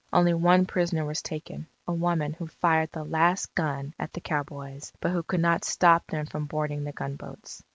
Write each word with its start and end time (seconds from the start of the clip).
Only 0.11 0.33
one 0.33 0.65
prisoner 0.65 1.05
was 1.05 1.21
taken, 1.21 1.67
a 1.87 1.93
woman 1.93 2.33
who 2.33 2.47
fired 2.47 2.91
the 2.91 3.03
last 3.03 3.53
gun 3.53 3.93
at 3.99 4.11
the 4.13 4.19
cowboys, 4.19 4.91
but 4.99 5.11
who 5.11 5.21
could 5.21 5.41
not 5.41 5.63
stop 5.63 6.07
them 6.07 6.25
from 6.25 6.47
boarding 6.47 6.85
the 6.85 6.91
gunboats. 6.91 7.61